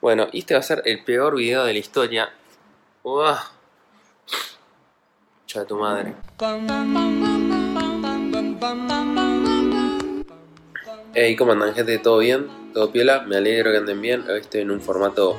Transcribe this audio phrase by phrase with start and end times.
[0.00, 2.30] Bueno, este va a ser el peor video de la historia.
[3.02, 3.36] Uah.
[5.46, 6.14] Cha de tu madre.
[11.14, 11.98] Hey, ¿cómo andan gente?
[11.98, 12.46] ¿Todo bien?
[12.72, 13.22] ¿Todo piola?
[13.22, 14.24] Me alegro que anden bien.
[14.30, 15.36] Hoy estoy en un formato,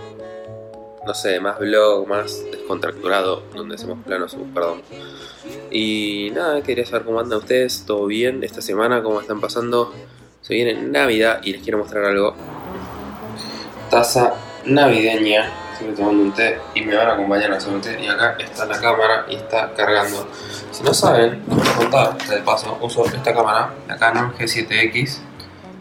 [1.06, 4.82] no sé, más vlog, más descontracturado, donde hacemos planos, uh, perdón.
[5.72, 8.44] Y nada, quería saber cómo andan ustedes, ¿todo bien?
[8.44, 9.94] Esta semana, ¿cómo están pasando?
[10.42, 12.36] Se viene Navidad y les quiero mostrar algo.
[13.90, 15.52] Taza navideña.
[15.74, 18.00] Estoy tomando un té y me van a acompañar a hacer un té.
[18.02, 20.28] Y acá está la cámara y está cargando.
[20.72, 25.20] Si no saben, les voy a contar, de paso, uso esta cámara, la Canon G7X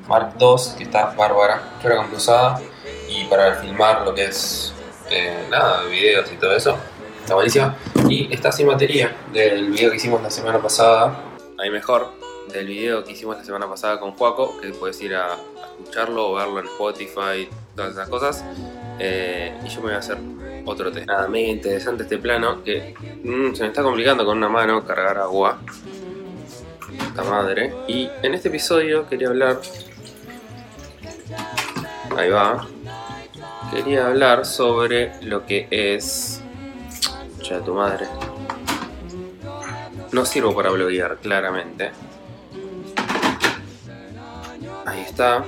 [0.09, 2.61] Mark II, que está bárbara, fuera con usada
[3.09, 4.73] y para filmar lo que es
[5.11, 6.77] eh, nada, videos y todo eso.
[7.21, 7.77] Está buenísima.
[8.09, 11.21] Y está sin batería del video que hicimos la semana pasada.
[11.59, 12.13] Ahí mejor,
[12.53, 15.37] del video que hicimos la semana pasada con Juaco, que puedes ir a, a
[15.79, 18.45] escucharlo o verlo en Spotify, todas esas cosas.
[18.99, 20.19] Eh, y yo me voy a hacer
[20.65, 21.07] otro test.
[21.07, 25.19] Nada, mega interesante este plano que mm, se me está complicando con una mano cargar
[25.19, 25.61] agua.
[26.99, 27.73] Puta madre.
[27.87, 29.61] Y en este episodio quería hablar.
[32.17, 32.67] Ahí va.
[33.71, 36.43] Quería hablar sobre lo que es.
[37.43, 38.07] Ya tu madre.
[40.13, 41.91] No sirvo para bloguear, claramente.
[44.87, 45.45] Ahí está.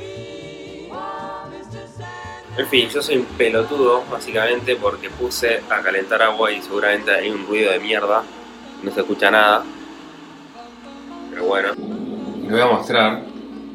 [2.60, 7.30] En fin, yo soy un pelotudo, básicamente, porque puse a calentar agua y seguramente hay
[7.30, 8.22] un ruido de mierda.
[8.82, 9.64] No se escucha nada.
[11.30, 11.68] Pero bueno.
[12.42, 13.22] Les voy a mostrar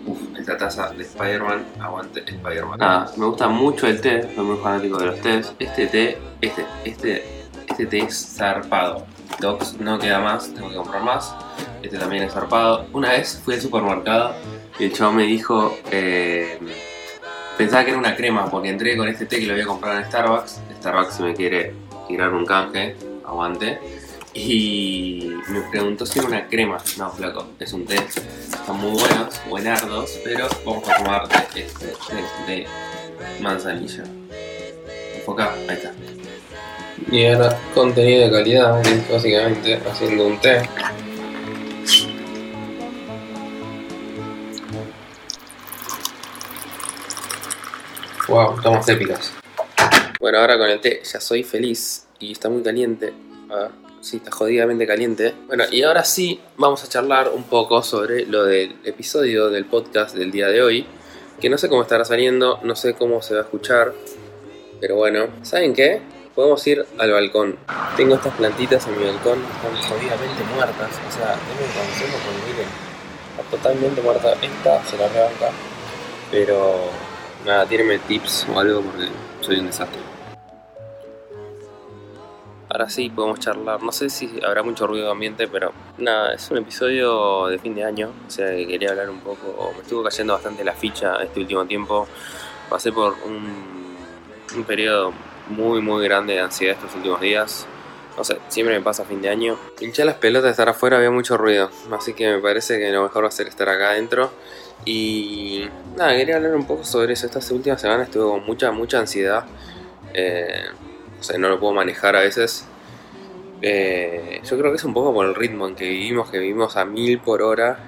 [0.05, 1.65] uf, esta taza de Spider-Man.
[1.81, 2.77] Aguante Spider-Man.
[2.77, 5.51] Nada, me gusta mucho el té, soy muy fanático de los tés.
[5.57, 9.07] Este té, este, este, este té es zarpado.
[9.39, 11.33] Docs no queda más, tengo que comprar más.
[11.81, 12.85] Este también es zarpado.
[12.93, 14.35] Una vez fui al supermercado
[14.77, 15.75] y el chavo me dijo.
[15.89, 16.59] Eh,
[17.57, 19.97] Pensaba que era una crema porque entré con este té que lo voy a comprar
[19.97, 20.59] en Starbucks.
[20.79, 21.73] Starbucks me quiere
[22.07, 23.79] tirar un canje, aguante.
[24.33, 26.77] Y me preguntó si era una crema.
[26.97, 27.95] No, flaco, es un té.
[27.95, 32.67] Están muy buenos, buenardos, pero vamos a tomar este té de
[33.39, 34.03] manzanilla.
[35.15, 35.93] Enfoca, ahí está.
[37.09, 40.61] Y ahora contenido de calidad, básicamente haciendo un té.
[48.35, 49.31] Wow, tomas épicas.
[50.19, 53.13] Bueno, ahora con el té ya soy feliz y está muy caliente.
[53.49, 55.33] A ver, sí, está jodidamente caliente.
[55.47, 60.17] Bueno, y ahora sí vamos a charlar un poco sobre lo del episodio del podcast
[60.17, 60.85] del día de hoy.
[61.39, 63.93] Que no sé cómo estará saliendo, no sé cómo se va a escuchar.
[64.81, 66.01] Pero bueno, ¿saben qué?
[66.35, 67.57] Podemos ir al balcón.
[67.95, 70.89] Tengo estas plantitas en mi balcón, están jodidamente muertas.
[71.07, 72.67] O sea, denme atención porque miren,
[73.29, 74.33] está totalmente muerta.
[74.41, 75.51] Esta se la rebanca,
[76.29, 76.89] pero
[77.43, 79.07] Nada, tírenme tips o algo porque
[79.41, 79.99] soy un desastre.
[82.69, 83.81] Ahora sí podemos charlar.
[83.81, 87.73] No sé si habrá mucho ruido de ambiente, pero nada, es un episodio de fin
[87.73, 88.11] de año.
[88.27, 89.71] O sea que quería hablar un poco.
[89.75, 92.07] Me estuvo cayendo bastante la ficha este último tiempo.
[92.69, 93.95] Pasé por un,
[94.55, 95.13] un periodo
[95.49, 97.67] muy, muy grande de ansiedad estos últimos días.
[98.17, 99.57] No sé, siempre me pasa fin de año.
[99.79, 101.69] Hinché las pelotas de estar afuera, había mucho ruido.
[101.91, 104.31] Así que me parece que lo mejor va a ser estar acá adentro.
[104.85, 107.25] Y nada, quería hablar un poco sobre eso.
[107.25, 109.45] Estas últimas semanas estuve con mucha, mucha ansiedad.
[110.13, 110.65] Eh,
[111.19, 112.67] o sea, no lo puedo manejar a veces.
[113.61, 116.77] Eh, yo creo que es un poco por el ritmo en que vivimos, que vivimos
[116.77, 117.79] a mil por hora.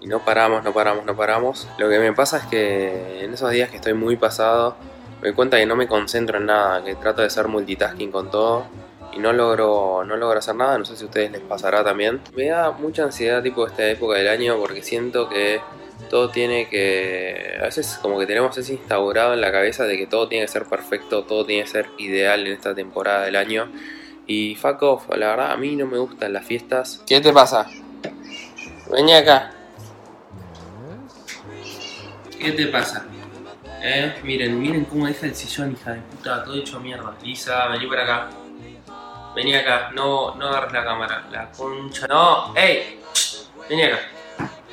[0.00, 1.68] Y no paramos, no paramos, no paramos.
[1.78, 4.76] Lo que me pasa es que en esos días que estoy muy pasado,
[5.20, 8.30] me doy cuenta que no me concentro en nada, que trato de ser multitasking con
[8.30, 8.66] todo
[9.16, 12.20] y no logro, no logro hacer nada, no sé si a ustedes les pasará también.
[12.36, 15.60] Me da mucha ansiedad tipo esta época del año porque siento que
[16.10, 17.56] todo tiene que...
[17.60, 20.52] A veces como que tenemos eso instaurado en la cabeza de que todo tiene que
[20.52, 23.70] ser perfecto, todo tiene que ser ideal en esta temporada del año.
[24.26, 27.02] Y fuck off, la verdad a mí no me gustan las fiestas.
[27.06, 27.68] ¿Qué te pasa?
[28.90, 29.52] Vení acá.
[32.38, 33.06] ¿Qué te pasa?
[33.82, 37.14] Eh, miren, miren cómo deja el sillón, hija de puta, todo hecho mierda.
[37.22, 38.30] Lisa, vení por acá.
[39.34, 41.28] Vení acá, no, no agarres la cámara.
[41.30, 42.06] La concha.
[42.06, 43.00] No, ey.
[43.68, 43.98] Vení acá.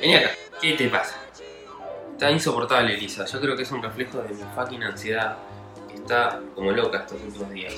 [0.00, 0.30] Vení acá.
[0.64, 1.16] ¿Qué te pasa?
[2.12, 3.26] Está insoportable, Lisa.
[3.26, 5.36] Yo creo que es un reflejo de mi fucking ansiedad.
[5.94, 7.74] Está como loca estos últimos días.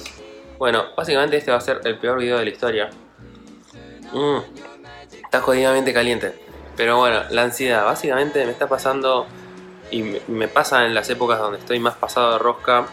[0.57, 2.91] Bueno, básicamente este va a ser el peor video de la historia.
[4.13, 4.39] Mm,
[5.25, 6.33] está jodidamente caliente.
[6.77, 7.85] Pero bueno, la ansiedad.
[7.85, 9.27] Básicamente me está pasando.
[9.91, 12.87] Y me, pasa en las épocas donde estoy más pasado de rosca.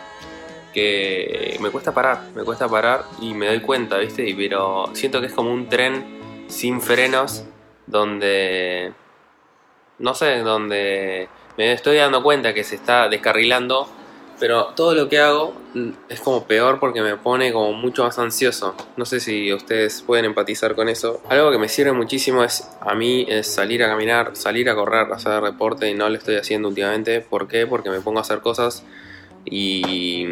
[0.74, 2.20] Que me cuesta parar.
[2.34, 4.34] Me cuesta parar y me doy cuenta, ¿viste?
[4.36, 7.46] Pero siento que es como un tren sin frenos.
[7.86, 8.92] Donde
[10.00, 13.88] no sé, donde me estoy dando cuenta que se está descarrilando,
[14.40, 15.54] pero todo lo que hago
[16.10, 18.76] es como peor porque me pone como mucho más ansioso.
[18.98, 21.22] No sé si ustedes pueden empatizar con eso.
[21.30, 25.14] Algo que me sirve muchísimo es a mí es salir a caminar, salir a correr,
[25.14, 27.22] hacer deporte y no lo estoy haciendo últimamente.
[27.22, 27.68] ¿Por qué?
[27.68, 28.84] Porque me pongo a hacer cosas
[29.46, 30.26] y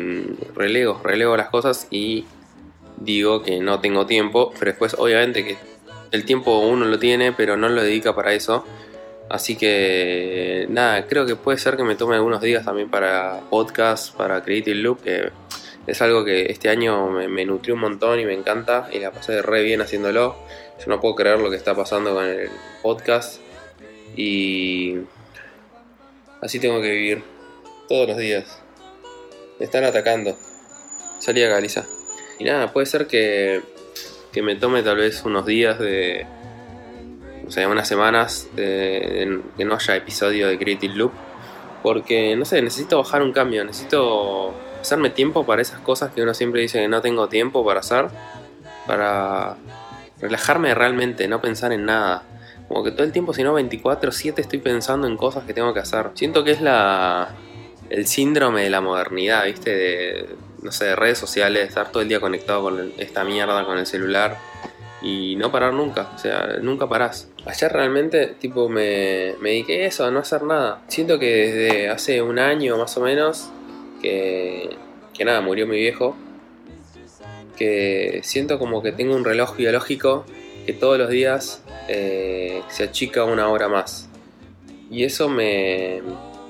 [0.56, 2.26] relego, relego las cosas y
[2.98, 5.58] digo que no tengo tiempo, pero después obviamente que
[6.12, 8.66] el tiempo uno lo tiene, pero no lo dedica para eso.
[9.32, 14.14] Así que nada, creo que puede ser que me tome algunos días también para podcast,
[14.14, 15.30] para Creative Loop, que
[15.88, 19.42] es algo que este año me, nutrió un montón y me encanta y la pasé
[19.42, 20.36] re bien haciéndolo.
[20.80, 22.50] Yo no puedo creer lo que está pasando con el
[22.82, 23.40] podcast
[24.18, 24.98] y
[26.42, 27.24] así tengo que vivir
[27.88, 28.62] todos los días.
[29.60, 30.36] Me están atacando.
[31.20, 31.86] Salí a Galiza.
[32.38, 33.62] Y nada, puede ser que,
[34.34, 36.26] que me tome tal vez unos días de
[37.48, 41.12] o sea, unas semanas que no haya episodio de Creative Loop.
[41.84, 46.34] Porque, no sé, necesito bajar un cambio, necesito hacerme tiempo para esas cosas que uno
[46.34, 48.08] siempre dice que no tengo tiempo para hacer.
[48.86, 49.58] Para
[50.20, 52.24] relajarme realmente, no pensar en nada.
[52.68, 55.80] Como que todo el tiempo, si no 24-7, estoy pensando en cosas que tengo que
[55.80, 56.12] hacer.
[56.14, 57.36] Siento que es la
[57.92, 59.76] el síndrome de la modernidad, ¿viste?
[59.76, 60.30] De,
[60.62, 63.86] no sé, de redes sociales, estar todo el día conectado con esta mierda, con el
[63.86, 64.38] celular
[65.02, 67.28] y no parar nunca, o sea, nunca parás.
[67.46, 70.82] Ayer realmente, tipo, me, me dediqué a eso, a no hacer nada.
[70.88, 73.50] Siento que desde hace un año más o menos,
[74.02, 74.70] que,
[75.14, 76.16] que nada, murió mi viejo,
[77.58, 80.26] que siento como que tengo un reloj biológico
[80.66, 84.08] que todos los días eh, se achica una hora más.
[84.92, 86.02] Y eso me,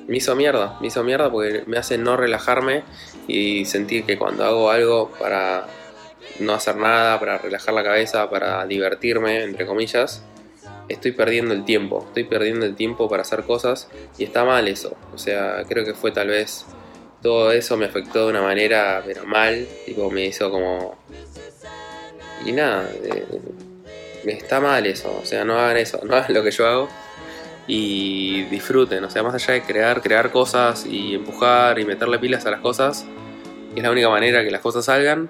[0.07, 2.83] me hizo mierda, me hizo mierda porque me hace no relajarme
[3.27, 5.67] y sentir que cuando hago algo para
[6.39, 10.23] no hacer nada, para relajar la cabeza, para divertirme, entre comillas,
[10.91, 14.95] estoy perdiendo el tiempo, estoy perdiendo el tiempo para hacer cosas y está mal eso.
[15.13, 16.65] O sea, creo que fue tal vez
[17.21, 20.97] todo eso me afectó de una manera, pero mal, tipo me hizo como...
[22.45, 22.89] Y nada,
[24.25, 26.89] está mal eso, o sea, no hagan eso, no hagan lo que yo hago
[27.67, 32.45] y disfruten, o sea, más allá de crear, crear cosas y empujar y meterle pilas
[32.47, 33.05] a las cosas,
[33.75, 35.29] es la única manera que las cosas salgan,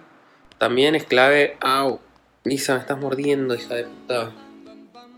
[0.57, 1.57] también es clave.
[1.59, 1.99] ¡Au!
[2.43, 4.31] Lisa, me estás mordiendo, hija de puta.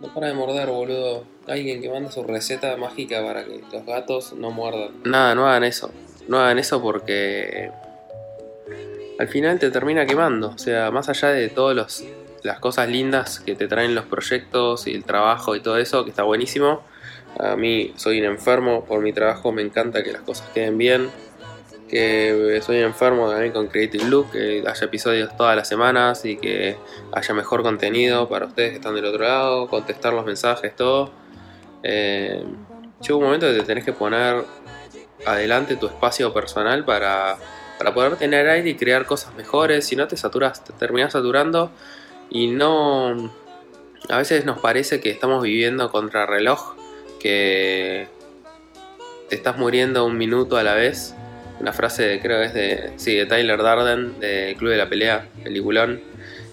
[0.04, 1.24] No para de morder, boludo.
[1.48, 4.92] Alguien que manda su receta mágica para que los gatos no muerdan.
[5.06, 5.92] Nada, no hagan eso.
[6.28, 7.72] No hagan eso porque.
[9.18, 10.50] Al final te termina quemando.
[10.50, 12.04] O sea, más allá de todas
[12.44, 16.10] las cosas lindas que te traen los proyectos y el trabajo y todo eso, que
[16.10, 16.82] está buenísimo.
[17.40, 21.10] A mí soy un enfermo por mi trabajo, me encanta que las cosas queden bien
[21.94, 26.76] que soy enfermo también con Creative Loop, que haya episodios todas las semanas y que
[27.12, 31.12] haya mejor contenido para ustedes que están del otro lado, contestar los mensajes, todo.
[31.84, 32.44] Eh,
[33.10, 34.44] un momento que te tenés que poner
[35.24, 37.38] adelante tu espacio personal para,
[37.78, 39.86] para poder tener aire y crear cosas mejores.
[39.86, 41.70] Si no te saturas, te terminas saturando
[42.32, 43.32] y no...
[44.10, 46.76] A veces nos parece que estamos viviendo contra reloj,
[47.20, 48.08] que
[49.30, 51.14] te estás muriendo un minuto a la vez
[51.64, 55.30] una frase, creo que es de, sí, de Tyler Darden, de Club de la Pelea,
[55.46, 56.02] peliculón.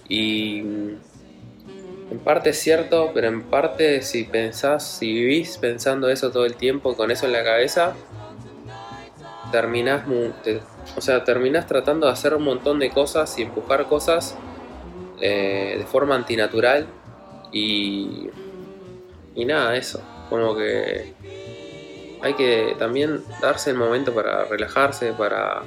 [0.08, 6.46] Y en parte es cierto, pero en parte si pensás, si vivís pensando eso todo
[6.46, 7.94] el tiempo, con eso en la cabeza,
[9.50, 10.04] terminás,
[10.96, 14.36] o sea, terminás tratando de hacer un montón de cosas y empujar cosas
[15.20, 16.86] eh, de forma antinatural
[17.50, 18.30] y,
[19.34, 21.14] y nada, eso, como que
[22.22, 25.62] hay que también darse el momento para relajarse, para...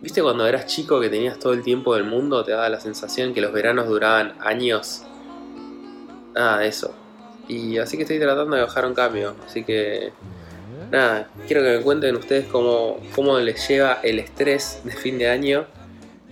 [0.00, 2.44] ¿Viste cuando eras chico que tenías todo el tiempo del mundo?
[2.44, 5.02] Te daba la sensación que los veranos duraban años.
[6.34, 6.94] Nada de eso.
[7.48, 9.34] Y así que estoy tratando de bajar un cambio.
[9.44, 10.12] Así que...
[10.90, 15.28] Nada, quiero que me cuenten ustedes cómo, cómo les lleva el estrés de fin de
[15.28, 15.66] año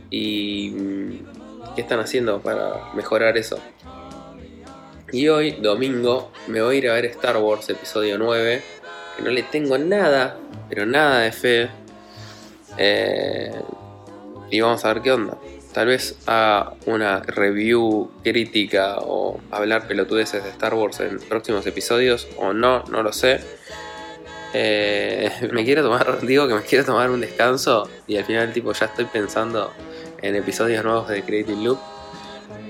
[0.08, 3.58] y mm, qué están haciendo para mejorar eso.
[5.16, 8.62] Y hoy, domingo, me voy a ir a ver Star Wars Episodio 9,
[9.16, 10.36] que no le tengo nada,
[10.68, 11.70] pero nada de fe.
[12.76, 13.50] Eh,
[14.50, 15.38] y vamos a ver qué onda.
[15.72, 22.28] Tal vez haga una review crítica o hablar pelotudeces de Star Wars en próximos episodios
[22.36, 23.40] o no, no lo sé.
[24.52, 28.70] Eh, me quiero tomar, digo que me quiero tomar un descanso y al final tipo
[28.74, 29.72] ya estoy pensando
[30.20, 31.95] en episodios nuevos de Creative Loop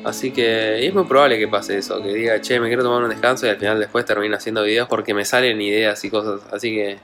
[0.07, 3.11] Así que es muy probable que pase eso, que diga, che, me quiero tomar un
[3.11, 6.43] descanso y al final después termino haciendo videos porque me salen ideas y cosas.
[6.53, 6.99] Así que,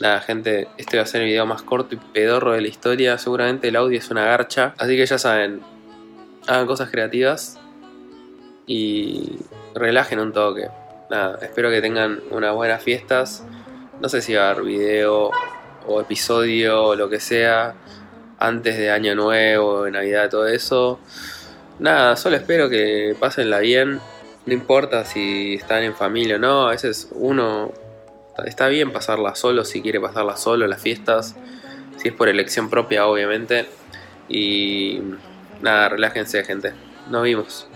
[0.00, 3.18] nada, gente, este va a ser el video más corto y pedorro de la historia.
[3.18, 4.72] Seguramente el audio es una garcha.
[4.78, 5.60] Así que ya saben,
[6.46, 7.60] hagan cosas creativas
[8.66, 9.40] y
[9.74, 10.70] relajen un toque.
[11.10, 13.44] Nada, espero que tengan unas buenas fiestas.
[14.00, 15.32] No sé si va a haber video
[15.86, 17.74] o episodio o lo que sea
[18.38, 20.98] antes de Año Nuevo, Navidad, todo eso.
[21.82, 23.98] Nada, solo espero que pasenla bien.
[24.46, 27.72] No importa si están en familia o no, a veces uno
[28.46, 31.34] está bien pasarla solo si quiere pasarla solo las fiestas,
[31.96, 33.66] si es por elección propia, obviamente.
[34.28, 35.00] Y
[35.60, 36.72] nada, relájense, gente.
[37.10, 37.66] Nos vimos.